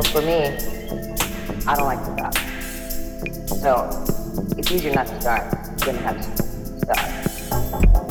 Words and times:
So 0.00 0.12
for 0.12 0.22
me, 0.22 0.44
I 1.66 1.74
don't 1.76 1.84
like 1.84 1.98
to 1.98 2.12
stop. 2.16 2.34
So 3.58 4.56
it's 4.56 4.72
easier 4.72 4.94
not 4.94 5.06
to 5.08 5.20
start 5.20 5.50
than 5.80 5.96
to 5.96 6.00
have 6.00 6.16
to 6.16 6.78
stop. 6.78 8.09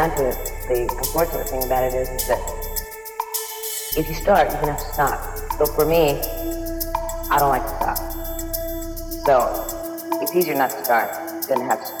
Down 0.00 0.16
to 0.16 0.28
it, 0.30 0.36
the 0.66 0.96
unfortunate 0.96 1.46
thing 1.46 1.62
about 1.62 1.84
it 1.84 1.92
is, 1.92 2.08
is 2.08 2.26
that 2.26 2.40
if 3.98 4.08
you 4.08 4.14
start, 4.14 4.50
you're 4.50 4.60
gonna 4.62 4.72
have 4.72 4.80
to 4.80 4.92
stop. 4.94 5.20
So 5.58 5.66
for 5.66 5.84
me, 5.84 6.18
I 7.30 7.36
don't 7.38 7.50
like 7.50 7.64
to 7.64 7.76
stop. 7.76 7.98
So 9.26 10.18
it's 10.22 10.34
easier 10.34 10.54
not 10.54 10.70
to 10.70 10.82
start 10.82 11.12
than 11.48 11.58
to 11.58 11.64
have 11.64 11.80
to 11.80 11.99